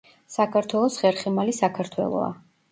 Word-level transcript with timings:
საქართველოს 0.35 0.97
ხერხემალი 1.03 1.55
საქართველოა. 1.61 2.35